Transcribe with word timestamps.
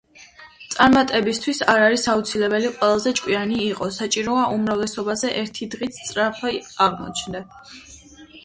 წარმატებისთვის 0.75 1.59
არ 1.73 1.81
არის 1.89 2.05
აუცილებელი 2.13 2.71
ყველაზე 2.79 3.13
ჭკვიანი 3.19 3.59
იყო, 3.67 3.91
საჭიროა, 3.99 4.47
უმრავლესობაზე 4.57 5.33
ერთი 5.43 5.69
დღით 5.75 6.01
სწრაფი 6.07 6.59
აღმოჩნდე.” 6.89 7.45